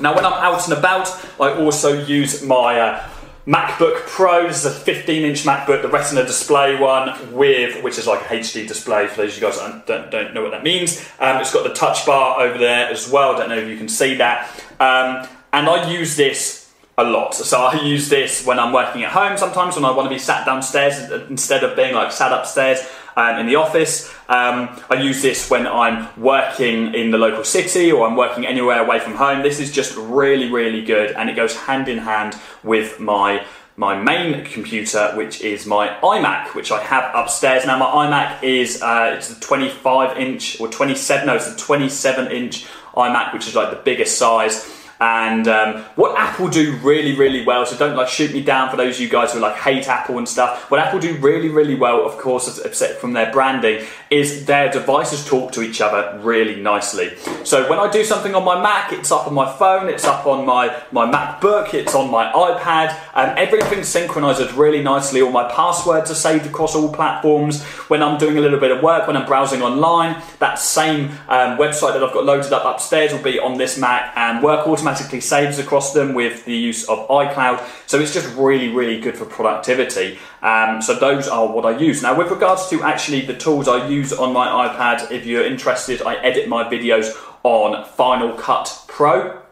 Now, 0.00 0.14
when 0.14 0.24
I'm 0.24 0.32
out 0.32 0.68
and 0.68 0.78
about, 0.78 1.08
I 1.40 1.52
also 1.52 2.04
use 2.04 2.42
my 2.42 2.80
uh, 2.80 3.08
MacBook 3.46 3.96
Pro. 4.06 4.46
This 4.46 4.64
is 4.64 4.66
a 4.66 4.70
15 4.70 5.24
inch 5.24 5.44
MacBook, 5.44 5.82
the 5.82 5.88
Retina 5.88 6.24
display 6.24 6.78
one, 6.78 7.34
with 7.34 7.82
which 7.82 7.98
is 7.98 8.06
like 8.06 8.20
a 8.22 8.24
HD 8.24 8.68
display 8.68 9.08
for 9.08 9.22
those 9.22 9.36
of 9.36 9.42
you 9.42 9.48
guys 9.48 9.58
that 9.58 9.86
don't, 9.86 10.10
don't 10.10 10.34
know 10.34 10.42
what 10.42 10.52
that 10.52 10.62
means. 10.62 11.00
Um, 11.18 11.38
it's 11.38 11.52
got 11.52 11.66
the 11.66 11.74
touch 11.74 12.06
bar 12.06 12.40
over 12.40 12.58
there 12.58 12.88
as 12.88 13.10
well. 13.10 13.36
Don't 13.36 13.48
know 13.48 13.58
if 13.58 13.68
you 13.68 13.76
can 13.76 13.88
see 13.88 14.16
that. 14.16 14.48
Um, 14.78 15.26
and 15.52 15.68
I 15.68 15.90
use 15.90 16.14
this 16.14 16.72
a 16.98 17.04
lot. 17.04 17.34
So 17.34 17.58
I 17.58 17.80
use 17.80 18.08
this 18.08 18.44
when 18.44 18.58
I'm 18.58 18.72
working 18.72 19.04
at 19.04 19.12
home 19.12 19.38
sometimes 19.38 19.76
when 19.76 19.84
I 19.84 19.92
want 19.92 20.06
to 20.06 20.14
be 20.14 20.18
sat 20.18 20.44
downstairs 20.44 21.10
instead 21.30 21.62
of 21.62 21.76
being 21.76 21.94
like 21.94 22.10
sat 22.12 22.32
upstairs 22.32 22.80
um, 23.18 23.40
in 23.40 23.46
the 23.46 23.56
office. 23.56 24.08
Um, 24.28 24.80
I 24.88 24.94
use 25.02 25.20
this 25.20 25.50
when 25.50 25.66
I'm 25.66 26.08
working 26.20 26.94
in 26.94 27.10
the 27.10 27.18
local 27.18 27.42
city 27.42 27.90
or 27.90 28.06
I'm 28.06 28.16
working 28.16 28.46
anywhere 28.46 28.80
away 28.80 29.00
from 29.00 29.14
home. 29.14 29.42
This 29.42 29.58
is 29.58 29.72
just 29.72 29.96
really, 29.96 30.48
really 30.50 30.84
good 30.84 31.10
and 31.16 31.28
it 31.28 31.34
goes 31.34 31.56
hand 31.56 31.88
in 31.88 31.98
hand 31.98 32.36
with 32.62 33.00
my 33.00 33.44
my 33.76 33.96
main 33.96 34.44
computer, 34.44 35.12
which 35.14 35.40
is 35.40 35.64
my 35.64 35.88
iMac, 36.02 36.52
which 36.56 36.72
I 36.72 36.82
have 36.82 37.14
upstairs. 37.14 37.64
Now, 37.64 37.78
my 37.78 37.86
iMac 37.86 38.42
is 38.42 38.82
uh, 38.82 39.14
it's 39.16 39.30
a 39.30 39.38
25 39.38 40.18
inch 40.18 40.60
or 40.60 40.66
27, 40.66 41.26
no, 41.28 41.36
it's 41.36 41.46
a 41.46 41.56
27 41.56 42.32
inch 42.32 42.66
iMac, 42.96 43.32
which 43.32 43.46
is 43.46 43.54
like 43.54 43.70
the 43.70 43.80
biggest 43.84 44.18
size. 44.18 44.77
And 45.00 45.46
um, 45.46 45.82
what 45.94 46.18
Apple 46.18 46.48
do 46.48 46.76
really, 46.78 47.14
really 47.14 47.44
well, 47.44 47.64
so 47.64 47.76
don't 47.76 47.96
like 47.96 48.08
shoot 48.08 48.32
me 48.32 48.42
down 48.42 48.68
for 48.68 48.76
those 48.76 48.96
of 48.96 49.00
you 49.00 49.08
guys 49.08 49.32
who 49.32 49.38
like 49.38 49.56
hate 49.56 49.88
Apple 49.88 50.18
and 50.18 50.28
stuff. 50.28 50.68
What 50.70 50.80
Apple 50.80 50.98
do 50.98 51.16
really, 51.18 51.48
really 51.48 51.76
well, 51.76 52.04
of 52.04 52.18
course, 52.18 52.58
except 52.58 53.00
from 53.00 53.12
their 53.12 53.30
branding, 53.30 53.86
is 54.10 54.46
their 54.46 54.72
devices 54.72 55.24
talk 55.24 55.52
to 55.52 55.62
each 55.62 55.80
other 55.80 56.18
really 56.20 56.60
nicely. 56.60 57.16
So 57.44 57.70
when 57.70 57.78
I 57.78 57.88
do 57.90 58.02
something 58.02 58.34
on 58.34 58.44
my 58.44 58.60
Mac, 58.60 58.92
it's 58.92 59.12
up 59.12 59.28
on 59.28 59.34
my 59.34 59.50
phone, 59.56 59.88
it's 59.88 60.04
up 60.04 60.26
on 60.26 60.44
my, 60.44 60.76
my 60.90 61.06
MacBook, 61.10 61.74
it's 61.74 61.94
on 61.94 62.10
my 62.10 62.32
iPad, 62.32 62.98
and 63.14 63.38
everything 63.38 63.84
synchronizes 63.84 64.52
really 64.54 64.82
nicely. 64.82 65.22
All 65.22 65.30
my 65.30 65.48
passwords 65.48 66.10
are 66.10 66.16
saved 66.16 66.46
across 66.46 66.74
all 66.74 66.92
platforms. 66.92 67.62
When 67.88 68.02
I'm 68.02 68.18
doing 68.18 68.36
a 68.36 68.40
little 68.40 68.58
bit 68.58 68.72
of 68.72 68.82
work, 68.82 69.06
when 69.06 69.16
I'm 69.16 69.26
browsing 69.26 69.62
online, 69.62 70.20
that 70.40 70.58
same 70.58 71.10
um, 71.28 71.56
website 71.56 71.92
that 71.92 72.02
I've 72.02 72.12
got 72.12 72.24
loaded 72.24 72.52
up 72.52 72.64
upstairs 72.64 73.12
will 73.12 73.22
be 73.22 73.38
on 73.38 73.58
this 73.58 73.78
Mac 73.78 74.12
and 74.16 74.42
work 74.42 74.66
automatically 74.66 74.87
automatically 74.88 75.20
saves 75.20 75.58
across 75.58 75.92
them 75.92 76.14
with 76.14 76.44
the 76.44 76.54
use 76.54 76.88
of 76.88 77.06
iCloud. 77.08 77.62
So 77.86 77.98
it's 78.00 78.14
just 78.14 78.34
really, 78.36 78.68
really 78.68 79.00
good 79.00 79.16
for 79.16 79.26
productivity. 79.26 80.18
Um, 80.42 80.80
so 80.80 80.94
those 80.94 81.28
are 81.28 81.46
what 81.46 81.66
I 81.66 81.78
use. 81.78 82.02
Now, 82.02 82.16
with 82.16 82.30
regards 82.30 82.68
to 82.70 82.82
actually 82.82 83.26
the 83.26 83.34
tools 83.36 83.68
I 83.68 83.86
use 83.86 84.12
on 84.12 84.32
my 84.32 84.68
iPad, 84.68 85.10
if 85.10 85.26
you're 85.26 85.44
interested, 85.44 86.02
I 86.02 86.14
edit 86.16 86.48
my 86.48 86.64
videos 86.64 87.14
on 87.42 87.86
Final 87.86 88.32
Cut 88.32 88.84
Pro. 88.88 89.47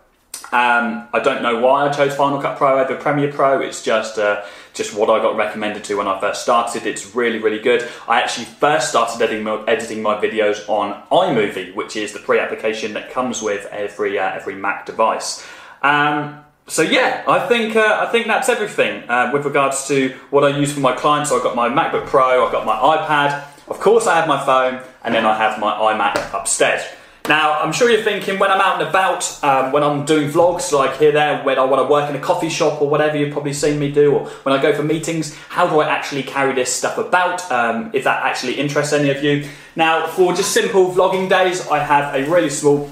Um, 0.53 1.09
I 1.13 1.19
don't 1.19 1.43
know 1.43 1.59
why 1.59 1.89
I 1.89 1.93
chose 1.93 2.15
Final 2.15 2.41
Cut 2.41 2.57
Pro 2.57 2.79
over 2.79 2.95
Premiere 2.95 3.33
Pro. 3.33 3.61
It's 3.61 3.83
just 3.83 4.17
uh, 4.17 4.45
just 4.75 4.95
what 4.95 5.11
I 5.11 5.21
got 5.21 5.37
recommended 5.37 5.83
to 5.85 5.97
when 5.97 6.07
I 6.07 6.21
first 6.21 6.43
started. 6.43 6.87
It's 6.87 7.15
really 7.17 7.39
really 7.39 7.59
good. 7.59 7.87
I 8.07 8.21
actually 8.21 8.45
first 8.45 8.89
started 8.89 9.21
editing 9.21 9.43
my, 9.43 9.65
editing 9.67 10.03
my 10.03 10.15
videos 10.15 10.69
on 10.69 11.03
iMovie, 11.11 11.75
which 11.75 11.97
is 11.97 12.13
the 12.13 12.21
pre-application 12.21 12.93
that 12.95 13.11
comes 13.11 13.43
with 13.43 13.67
every 13.73 14.19
uh, 14.19 14.31
every 14.35 14.55
Mac 14.55 14.87
device. 14.87 15.45
Um, 15.83 16.45
so 16.69 16.83
yeah, 16.83 17.25
I 17.27 17.47
think 17.49 17.75
uh, 17.75 18.07
I 18.07 18.13
think 18.13 18.29
that's 18.29 18.49
everything 18.49 19.09
uh, 19.11 19.31
with 19.33 19.45
regards 19.45 19.89
to 19.89 20.11
what 20.31 20.45
I 20.45 20.57
use 20.57 20.73
for 20.73 20.81
my 20.81 20.95
clients. 20.95 21.31
So 21.31 21.37
I've 21.37 21.43
got 21.43 21.57
my 21.57 21.69
MacBook 21.69 22.07
Pro, 22.07 22.47
I've 22.47 22.53
got 22.53 22.65
my 22.65 22.77
iPad, 22.77 23.45
of 23.67 23.81
course 23.81 24.07
I 24.07 24.15
have 24.15 24.29
my 24.29 24.45
phone, 24.45 24.81
and 25.03 25.13
then 25.13 25.27
I 25.27 25.37
have 25.37 25.59
my 25.59 25.73
iMac 25.73 26.33
upstairs. 26.33 26.83
Now, 27.29 27.59
I'm 27.61 27.73
sure 27.73 27.91
you're 27.91 28.05
thinking 28.05 28.39
when 28.39 28.53
I'm 28.53 28.61
out 28.61 28.81
and 28.81 28.89
about, 28.89 29.43
um, 29.43 29.73
when 29.73 29.83
I'm 29.83 30.05
doing 30.05 30.31
vlogs 30.31 30.71
like 30.73 30.99
here, 30.99 31.11
there, 31.11 31.43
when 31.43 31.59
I 31.59 31.65
want 31.65 31.83
to 31.83 31.91
work 31.91 32.09
in 32.09 32.15
a 32.15 32.21
coffee 32.21 32.49
shop 32.49 32.81
or 32.81 32.89
whatever 32.89 33.17
you've 33.17 33.33
probably 33.33 33.53
seen 33.53 33.81
me 33.81 33.91
do, 33.91 34.15
or 34.15 34.27
when 34.45 34.57
I 34.57 34.63
go 34.63 34.73
for 34.73 34.85
meetings, 34.85 35.35
how 35.49 35.67
do 35.67 35.81
I 35.81 35.89
actually 35.89 36.23
carry 36.23 36.55
this 36.55 36.73
stuff 36.73 36.99
about? 36.99 37.51
Um, 37.51 37.91
if 37.93 38.05
that 38.05 38.23
actually 38.25 38.55
interests 38.55 38.93
any 38.93 39.11
of 39.11 39.25
you. 39.25 39.49
Now, 39.75 40.07
for 40.07 40.35
just 40.35 40.53
simple 40.53 40.93
vlogging 40.93 41.29
days, 41.29 41.67
I 41.67 41.81
have 41.81 42.15
a 42.15 42.31
really 42.31 42.51
small 42.51 42.89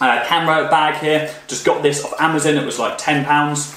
uh, 0.00 0.24
camera 0.26 0.68
bag 0.68 1.00
here. 1.00 1.32
Just 1.46 1.64
got 1.64 1.82
this 1.82 2.04
off 2.04 2.20
Amazon, 2.20 2.56
it 2.56 2.66
was 2.66 2.80
like 2.80 2.98
£10. 2.98 3.76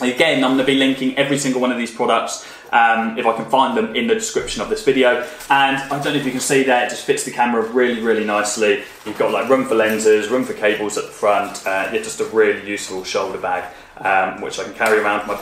Again, 0.00 0.44
I'm 0.44 0.50
going 0.50 0.58
to 0.58 0.64
be 0.64 0.76
linking 0.76 1.18
every 1.18 1.38
single 1.38 1.60
one 1.60 1.72
of 1.72 1.78
these 1.78 1.90
products 1.92 2.46
um, 2.72 3.18
if 3.18 3.26
I 3.26 3.34
can 3.36 3.46
find 3.46 3.76
them 3.76 3.94
in 3.94 4.06
the 4.06 4.14
description 4.14 4.62
of 4.62 4.68
this 4.68 4.84
video. 4.84 5.26
And 5.50 5.76
I 5.76 6.00
don't 6.02 6.12
know 6.12 6.20
if 6.20 6.24
you 6.24 6.30
can 6.30 6.40
see 6.40 6.62
there, 6.62 6.86
it 6.86 6.90
just 6.90 7.04
fits 7.04 7.24
the 7.24 7.30
camera 7.30 7.62
really, 7.62 8.00
really 8.00 8.24
nicely. 8.24 8.82
You've 9.04 9.18
got 9.18 9.32
like 9.32 9.48
room 9.48 9.66
for 9.66 9.74
lenses, 9.74 10.28
room 10.28 10.44
for 10.44 10.54
cables 10.54 10.96
at 10.98 11.04
the 11.04 11.10
front. 11.10 11.66
Uh, 11.66 11.90
yeah, 11.92 12.02
just 12.02 12.20
a 12.20 12.24
really 12.24 12.68
useful 12.68 13.04
shoulder 13.04 13.38
bag, 13.38 13.64
um, 13.98 14.40
which 14.40 14.58
I 14.58 14.64
can 14.64 14.74
carry 14.74 14.98
around 14.98 15.26
my, 15.26 15.40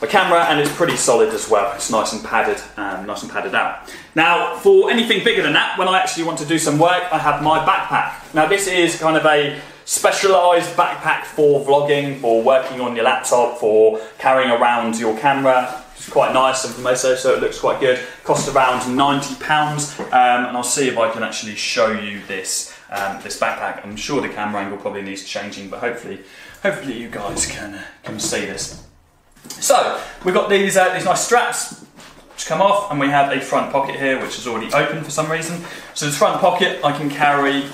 my 0.00 0.06
camera, 0.06 0.44
and 0.44 0.60
it's 0.60 0.74
pretty 0.74 0.96
solid 0.96 1.30
as 1.30 1.48
well. 1.48 1.74
It's 1.74 1.90
nice 1.90 2.12
and 2.12 2.24
padded, 2.24 2.62
um, 2.76 3.06
nice 3.06 3.22
and 3.22 3.32
padded 3.32 3.54
out. 3.54 3.90
Now, 4.14 4.56
for 4.58 4.90
anything 4.90 5.24
bigger 5.24 5.42
than 5.42 5.54
that, 5.54 5.78
when 5.78 5.88
I 5.88 5.98
actually 5.98 6.24
want 6.24 6.38
to 6.38 6.46
do 6.46 6.58
some 6.58 6.78
work, 6.78 7.04
I 7.12 7.18
have 7.18 7.42
my 7.42 7.64
backpack. 7.64 8.34
Now, 8.34 8.46
this 8.46 8.66
is 8.66 8.98
kind 8.98 9.16
of 9.16 9.24
a 9.24 9.60
specialized 9.84 10.76
backpack 10.76 11.24
for 11.24 11.64
vlogging, 11.64 12.20
for 12.20 12.42
working 12.42 12.80
on 12.80 12.94
your 12.94 13.06
laptop, 13.06 13.58
for 13.58 13.98
carrying 14.18 14.50
around 14.50 14.98
your 14.98 15.16
camera. 15.18 15.82
Quite 16.10 16.32
nice 16.32 16.64
and 16.64 16.74
Meso, 16.84 17.16
so 17.16 17.34
it 17.34 17.40
looks 17.40 17.58
quite 17.58 17.80
good. 17.80 18.00
Costs 18.24 18.48
around 18.48 18.80
£90, 18.80 20.00
um, 20.00 20.46
and 20.46 20.56
I'll 20.56 20.62
see 20.62 20.88
if 20.88 20.98
I 20.98 21.10
can 21.10 21.22
actually 21.22 21.54
show 21.54 21.90
you 21.92 22.22
this 22.26 22.74
um, 22.90 23.20
this 23.22 23.38
backpack. 23.38 23.84
I'm 23.84 23.96
sure 23.96 24.20
the 24.22 24.28
camera 24.28 24.62
angle 24.62 24.78
probably 24.78 25.02
needs 25.02 25.24
changing, 25.24 25.68
but 25.68 25.80
hopefully, 25.80 26.20
hopefully 26.62 26.98
you 26.98 27.08
guys 27.08 27.46
can 27.46 27.74
uh, 27.74 27.84
can 28.02 28.18
see 28.18 28.40
this. 28.40 28.86
So 29.48 30.00
we've 30.24 30.34
got 30.34 30.48
these 30.48 30.76
uh, 30.76 30.94
these 30.94 31.04
nice 31.04 31.24
straps 31.24 31.84
which 32.32 32.46
come 32.46 32.62
off, 32.62 32.90
and 32.90 32.98
we 32.98 33.08
have 33.08 33.30
a 33.36 33.40
front 33.40 33.72
pocket 33.72 33.96
here, 33.96 34.20
which 34.22 34.38
is 34.38 34.46
already 34.46 34.72
open 34.72 35.04
for 35.04 35.10
some 35.10 35.30
reason. 35.30 35.62
So 35.94 36.06
this 36.06 36.16
front 36.16 36.40
pocket, 36.40 36.82
I 36.84 36.96
can 36.96 37.10
carry 37.10 37.64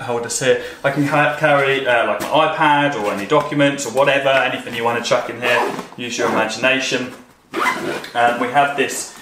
hold 0.00 0.24
this 0.24 0.40
here. 0.40 0.62
I 0.84 0.90
can 0.90 1.06
carry 1.06 1.86
uh, 1.86 2.06
like 2.06 2.20
my 2.20 2.26
iPad 2.26 3.00
or 3.00 3.12
any 3.12 3.26
documents 3.26 3.86
or 3.86 3.92
whatever, 3.92 4.28
anything 4.28 4.74
you 4.74 4.84
want 4.84 5.02
to 5.02 5.08
chuck 5.08 5.30
in 5.30 5.40
here. 5.40 5.74
Use 5.96 6.18
your 6.18 6.28
imagination. 6.28 7.12
And 7.52 8.40
we 8.40 8.48
have 8.48 8.76
this 8.76 9.18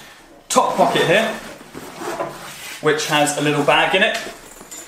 top 0.49 0.75
pocket 0.75 1.05
here, 1.05 1.27
which 2.81 3.07
has 3.07 3.37
a 3.37 3.41
little 3.41 3.63
bag 3.63 3.95
in 3.95 4.03
it, 4.03 4.17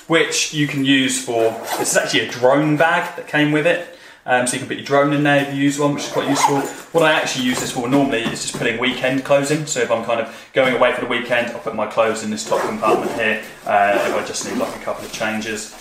which 0.08 0.52
you 0.52 0.66
can 0.66 0.84
use 0.84 1.24
for. 1.24 1.50
This 1.78 1.92
is 1.92 1.96
actually 1.96 2.28
a 2.28 2.30
drone 2.30 2.76
bag 2.76 3.16
that 3.16 3.28
came 3.28 3.52
with 3.52 3.66
it. 3.66 3.96
Um, 4.26 4.46
so 4.46 4.54
you 4.54 4.58
can 4.60 4.68
put 4.68 4.76
your 4.76 4.86
drone 4.86 5.12
in 5.12 5.22
there 5.22 5.42
if 5.46 5.54
you 5.54 5.62
use 5.62 5.78
one, 5.78 5.94
which 5.94 6.04
is 6.04 6.12
quite 6.12 6.28
useful. 6.28 6.60
What 6.92 7.02
I 7.02 7.12
actually 7.12 7.46
use 7.46 7.58
this 7.60 7.72
for 7.72 7.88
normally 7.88 8.20
is 8.20 8.42
just 8.42 8.56
putting 8.56 8.78
weekend 8.78 9.24
clothes 9.24 9.50
in. 9.50 9.66
So 9.66 9.80
if 9.80 9.90
I'm 9.90 10.04
kind 10.04 10.20
of 10.20 10.50
going 10.52 10.74
away 10.74 10.92
for 10.94 11.00
the 11.00 11.06
weekend, 11.06 11.48
I'll 11.52 11.60
put 11.60 11.74
my 11.74 11.86
clothes 11.86 12.22
in 12.22 12.30
this 12.30 12.46
top 12.48 12.60
compartment 12.68 13.12
here 13.12 13.42
uh, 13.64 14.04
if 14.06 14.14
I 14.14 14.24
just 14.26 14.46
need 14.46 14.58
like 14.58 14.76
a 14.76 14.80
couple 14.80 15.04
of 15.04 15.12
changes. 15.12 15.74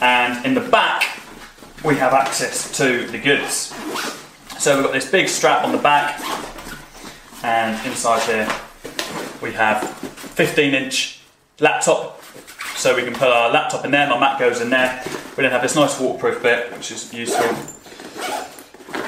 And 0.00 0.44
in 0.46 0.54
the 0.54 0.60
back, 0.60 1.20
we 1.84 1.96
have 1.96 2.14
access 2.14 2.74
to 2.78 3.06
the 3.06 3.18
goods. 3.18 3.74
So 4.58 4.76
we've 4.76 4.84
got 4.84 4.92
this 4.92 5.10
big 5.10 5.28
strap 5.28 5.64
on 5.64 5.72
the 5.72 5.78
back, 5.78 6.18
and 7.44 7.86
inside 7.86 8.22
here 8.22 8.48
we 9.40 9.52
have 9.52 9.88
15 9.88 10.74
inch 10.74 11.20
laptop 11.60 12.20
so 12.76 12.94
we 12.94 13.02
can 13.02 13.14
put 13.14 13.28
our 13.28 13.50
laptop 13.50 13.84
in 13.84 13.92
there, 13.92 14.08
my 14.08 14.18
Mac 14.18 14.38
goes 14.38 14.60
in 14.60 14.68
there. 14.68 15.02
We 15.36 15.42
then 15.42 15.52
have 15.52 15.62
this 15.62 15.76
nice 15.76 15.98
waterproof 15.98 16.42
bit, 16.42 16.72
which 16.72 16.90
is 16.90 17.14
useful. 17.14 17.56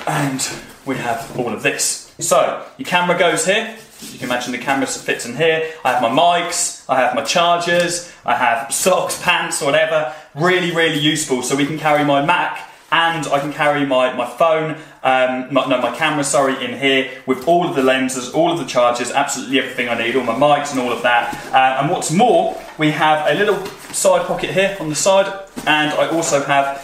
And 0.07 0.49
we 0.87 0.95
have 0.97 1.39
all 1.39 1.53
of 1.53 1.63
this. 1.63 2.15
So, 2.21 2.65
your 2.79 2.87
camera 2.87 3.19
goes 3.19 3.45
here. 3.45 3.77
You 4.13 4.19
can 4.19 4.29
imagine 4.29 4.53
the 4.53 4.59
camera 4.59 4.87
fits 4.87 5.27
in 5.27 5.37
here. 5.37 5.73
I 5.85 5.93
have 5.93 6.01
my 6.01 6.09
mics, 6.09 6.89
I 6.89 7.01
have 7.01 7.15
my 7.15 7.25
chargers, 7.25 8.13
I 8.25 8.37
have 8.37 8.73
socks, 8.73 9.21
pants, 9.23 9.61
whatever. 9.61 10.15
Really, 10.35 10.71
really 10.71 10.99
useful. 10.99 11.43
So 11.43 11.57
we 11.57 11.67
can 11.67 11.79
carry 11.79 12.05
my 12.05 12.25
Mac 12.25 12.71
and 12.93 13.27
I 13.27 13.41
can 13.41 13.53
carry 13.53 13.85
my, 13.85 14.13
my 14.15 14.27
phone, 14.27 14.77
um, 15.03 15.53
my, 15.53 15.67
no, 15.67 15.81
my 15.81 15.95
camera, 15.97 16.23
sorry, 16.23 16.65
in 16.65 16.79
here 16.79 17.11
with 17.27 17.49
all 17.49 17.69
of 17.69 17.75
the 17.75 17.83
lenses, 17.83 18.31
all 18.33 18.53
of 18.53 18.59
the 18.59 18.65
chargers, 18.65 19.11
absolutely 19.11 19.59
everything 19.59 19.89
I 19.89 19.99
need, 19.99 20.15
all 20.15 20.23
my 20.23 20.35
mics 20.35 20.71
and 20.71 20.81
all 20.81 20.93
of 20.93 21.03
that. 21.03 21.53
Uh, 21.53 21.83
and 21.83 21.91
what's 21.91 22.13
more, 22.13 22.61
we 22.79 22.93
have 22.93 23.29
a 23.29 23.35
little 23.35 23.65
side 23.93 24.27
pocket 24.27 24.51
here 24.51 24.77
on 24.81 24.89
the 24.89 24.95
side, 24.95 25.27
and 25.67 25.93
I 25.93 26.09
also 26.09 26.43
have 26.45 26.83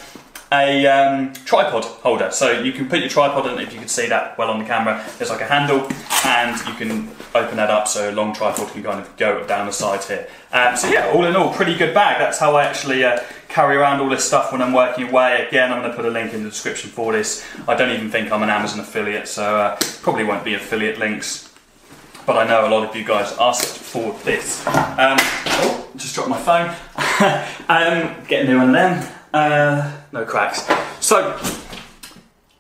a 0.53 0.87
um, 0.87 1.33
tripod 1.47 1.85
holder. 1.85 2.31
So 2.31 2.61
you 2.61 2.73
can 2.73 2.89
put 2.89 3.01
your 3.01 3.09
tripod 3.09 3.47
in, 3.47 3.59
if 3.59 3.73
you 3.73 3.79
can 3.79 3.89
see 3.89 4.09
that 4.09 4.37
well 4.37 4.51
on 4.51 4.59
the 4.59 4.67
camera, 4.67 5.05
there's 5.19 5.31
like 5.31 5.41
a 5.41 5.47
handle, 5.47 5.89
and 6.27 6.57
you 6.67 6.75
can 6.75 7.09
open 7.35 7.57
that 7.57 7.71
up 7.71 7.89
so 7.89 8.11
a 8.11 8.13
long 8.13 8.35
tripod 8.35 8.69
can 8.69 8.83
kind 8.83 9.01
of 9.01 9.17
go 9.17 9.47
down 9.47 9.67
the 9.67 9.73
side 9.73 10.05
here. 10.05 10.29
Um, 10.53 10.77
so 10.77 10.89
yeah, 10.89 11.11
all 11.15 11.25
in 11.25 11.35
all, 11.35 11.55
pretty 11.55 11.75
good 11.75 11.95
bag. 11.95 12.19
That's 12.19 12.39
how 12.39 12.57
I 12.57 12.65
actually 12.65 13.05
uh, 13.05 13.21
carry 13.53 13.77
around 13.77 14.01
all 14.01 14.09
this 14.09 14.25
stuff 14.25 14.51
when 14.51 14.63
I'm 14.63 14.73
working 14.73 15.11
away. 15.11 15.47
Again, 15.47 15.71
I'm 15.71 15.81
going 15.81 15.91
to 15.91 15.97
put 15.97 16.07
a 16.07 16.11
link 16.11 16.33
in 16.33 16.43
the 16.43 16.49
description 16.49 16.89
for 16.89 17.13
this. 17.13 17.47
I 17.69 17.75
don't 17.75 17.91
even 17.91 18.11
think 18.11 18.33
I'm 18.33 18.43
an 18.43 18.49
Amazon 18.49 18.81
affiliate, 18.81 19.29
so 19.29 19.57
uh, 19.57 19.79
probably 20.01 20.25
won't 20.25 20.43
be 20.43 20.55
affiliate 20.55 20.99
links. 20.99 21.53
But 22.25 22.39
I 22.39 22.47
know 22.47 22.67
a 22.67 22.71
lot 22.71 22.89
of 22.89 22.97
you 22.97 23.05
guys 23.05 23.37
asked 23.39 23.77
for 23.77 24.15
this. 24.21 24.67
Um, 24.67 25.19
oh, 25.19 25.91
just 25.97 26.15
dropped 26.15 26.31
my 26.31 26.41
phone. 26.41 26.69
um, 27.69 28.25
getting 28.27 28.51
new 28.51 28.57
one 28.57 28.69
of 28.69 28.75
them. 28.75 29.13
Uh, 29.35 29.99
no 30.13 30.25
cracks. 30.25 30.67
So, 31.01 31.39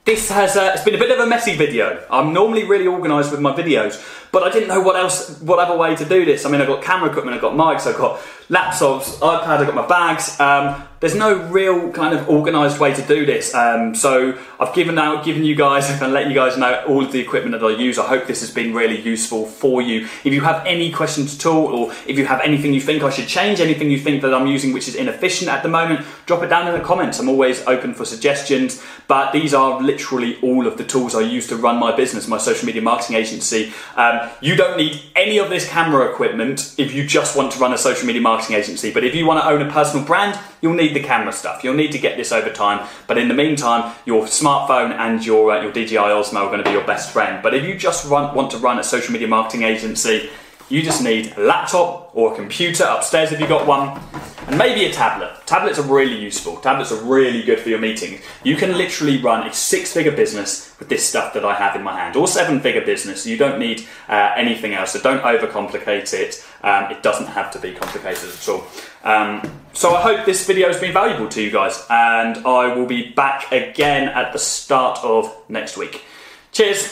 this 0.04 0.30
has 0.30 0.56
uh, 0.56 0.72
it's 0.74 0.84
been 0.84 0.96
a 0.96 0.98
bit 0.98 1.12
of 1.12 1.20
a 1.20 1.26
messy 1.26 1.56
video. 1.56 2.04
I'm 2.10 2.32
normally 2.32 2.64
really 2.64 2.88
organised 2.88 3.30
with 3.30 3.40
my 3.40 3.52
videos, 3.52 4.04
but 4.32 4.42
I 4.42 4.50
didn't 4.50 4.68
know 4.68 4.80
what 4.80 4.96
else, 4.96 5.40
what 5.40 5.60
other 5.60 5.78
way 5.78 5.94
to 5.94 6.04
do 6.04 6.24
this. 6.24 6.44
I 6.44 6.50
mean, 6.50 6.60
I've 6.60 6.66
got 6.66 6.82
camera 6.82 7.08
equipment, 7.08 7.36
I've 7.36 7.40
got 7.40 7.54
mics, 7.54 7.86
I've 7.86 7.96
got 7.96 8.20
laptops, 8.48 9.18
iPad, 9.18 9.58
I've 9.58 9.66
got 9.66 9.74
my 9.74 9.86
bags. 9.86 10.38
Um, 10.40 10.88
there's 11.00 11.16
no 11.16 11.34
real 11.48 11.90
kind 11.90 12.16
of 12.16 12.28
organised 12.28 12.78
way 12.78 12.94
to 12.94 13.02
do 13.02 13.26
this. 13.26 13.52
Um, 13.56 13.92
so 13.92 14.38
I've 14.60 14.72
given 14.72 14.98
out, 15.00 15.24
given 15.24 15.44
you 15.44 15.56
guys, 15.56 15.90
and 16.02 16.12
let 16.12 16.28
you 16.28 16.34
guys 16.34 16.56
know 16.56 16.84
all 16.86 17.04
of 17.04 17.10
the 17.10 17.18
equipment 17.18 17.60
that 17.60 17.66
I 17.66 17.70
use. 17.70 17.98
I 17.98 18.06
hope 18.06 18.26
this 18.26 18.40
has 18.40 18.52
been 18.52 18.72
really 18.72 19.00
useful 19.00 19.46
for 19.46 19.82
you. 19.82 20.04
If 20.24 20.32
you 20.32 20.42
have 20.42 20.64
any 20.64 20.92
questions 20.92 21.34
at 21.36 21.46
all, 21.46 21.66
or 21.66 21.92
if 22.06 22.16
you 22.16 22.24
have 22.26 22.40
anything 22.42 22.72
you 22.72 22.80
think 22.80 23.02
I 23.02 23.10
should 23.10 23.26
change, 23.26 23.58
anything 23.58 23.90
you 23.90 23.98
think 23.98 24.22
that 24.22 24.32
I'm 24.32 24.46
using 24.46 24.72
which 24.72 24.86
is 24.86 24.94
inefficient 24.94 25.50
at 25.50 25.64
the 25.64 25.68
moment, 25.68 26.06
drop 26.26 26.44
it 26.44 26.48
down 26.48 26.68
in 26.68 26.74
the 26.74 26.84
comments. 26.84 27.18
I'm 27.18 27.28
always 27.28 27.66
open 27.66 27.94
for 27.94 28.04
suggestions. 28.04 28.80
But 29.08 29.32
these 29.32 29.52
are 29.52 29.82
literally 29.82 30.40
all 30.40 30.66
of 30.66 30.78
the 30.78 30.84
tools 30.84 31.14
I 31.14 31.20
use 31.22 31.48
to 31.48 31.56
run 31.56 31.78
my 31.78 31.94
business, 31.94 32.28
my 32.28 32.38
social 32.38 32.64
media 32.64 32.80
marketing 32.80 33.16
agency. 33.16 33.72
Um, 33.96 34.30
you 34.40 34.54
don't 34.54 34.76
need 34.76 35.02
any 35.16 35.38
of 35.38 35.50
this 35.50 35.68
camera 35.68 36.10
equipment 36.10 36.76
if 36.78 36.94
you 36.94 37.04
just 37.04 37.36
want 37.36 37.52
to 37.52 37.58
run 37.58 37.72
a 37.72 37.78
social 37.78 38.06
media 38.06 38.22
marketing 38.22 38.31
agency. 38.50 38.92
But 38.92 39.04
if 39.04 39.14
you 39.14 39.26
want 39.26 39.40
to 39.42 39.48
own 39.48 39.62
a 39.62 39.70
personal 39.70 40.04
brand, 40.04 40.38
you'll 40.60 40.74
need 40.74 40.94
the 40.94 41.02
camera 41.02 41.32
stuff. 41.32 41.62
You'll 41.62 41.74
need 41.74 41.92
to 41.92 41.98
get 41.98 42.16
this 42.16 42.32
over 42.32 42.50
time. 42.50 42.88
But 43.06 43.18
in 43.18 43.28
the 43.28 43.34
meantime, 43.34 43.94
your 44.04 44.24
smartphone 44.24 44.92
and 44.92 45.24
your, 45.24 45.52
uh, 45.52 45.62
your 45.62 45.72
DJI 45.72 45.96
Osmo 45.96 46.36
are 46.36 46.46
going 46.46 46.58
to 46.58 46.64
be 46.64 46.70
your 46.70 46.86
best 46.86 47.12
friend. 47.12 47.42
But 47.42 47.54
if 47.54 47.64
you 47.64 47.76
just 47.76 48.08
run, 48.08 48.34
want 48.34 48.50
to 48.52 48.58
run 48.58 48.78
a 48.78 48.84
social 48.84 49.12
media 49.12 49.28
marketing 49.28 49.62
agency, 49.62 50.30
you 50.72 50.82
just 50.82 51.02
need 51.02 51.34
a 51.36 51.40
laptop 51.40 52.10
or 52.14 52.32
a 52.32 52.34
computer 52.34 52.84
upstairs 52.84 53.30
if 53.30 53.38
you've 53.38 53.48
got 53.48 53.66
one 53.66 54.00
and 54.46 54.56
maybe 54.56 54.86
a 54.86 54.92
tablet. 54.92 55.30
Tablets 55.44 55.78
are 55.78 55.82
really 55.82 56.18
useful. 56.18 56.56
Tablets 56.56 56.90
are 56.90 57.04
really 57.04 57.42
good 57.42 57.60
for 57.60 57.68
your 57.68 57.78
meetings. 57.78 58.22
You 58.42 58.56
can 58.56 58.76
literally 58.78 59.20
run 59.20 59.46
a 59.46 59.52
six-figure 59.52 60.16
business 60.16 60.74
with 60.78 60.88
this 60.88 61.06
stuff 61.06 61.34
that 61.34 61.44
I 61.44 61.54
have 61.54 61.76
in 61.76 61.82
my 61.82 61.96
hand, 61.96 62.16
or 62.16 62.26
seven-figure 62.26 62.86
business. 62.86 63.26
You 63.26 63.36
don't 63.36 63.58
need 63.58 63.86
uh, 64.08 64.32
anything 64.34 64.72
else, 64.72 64.92
so 64.92 65.00
don't 65.00 65.22
overcomplicate 65.22 66.12
it. 66.14 66.44
Um, 66.62 66.90
it 66.90 67.02
doesn't 67.02 67.26
have 67.26 67.50
to 67.52 67.58
be 67.58 67.72
complicated 67.72 68.30
at 68.30 68.48
all. 68.48 68.64
Um, 69.04 69.42
so 69.74 69.94
I 69.94 70.00
hope 70.00 70.24
this 70.24 70.46
video 70.46 70.68
has 70.68 70.80
been 70.80 70.94
valuable 70.94 71.28
to 71.28 71.42
you 71.42 71.50
guys, 71.50 71.84
and 71.90 72.38
I 72.46 72.74
will 72.74 72.86
be 72.86 73.10
back 73.12 73.52
again 73.52 74.08
at 74.08 74.32
the 74.32 74.38
start 74.38 74.98
of 75.04 75.36
next 75.50 75.76
week. 75.76 76.02
Cheers. 76.50 76.88